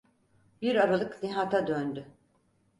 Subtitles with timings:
[0.61, 2.05] Bir aralık Nihat’a döndü: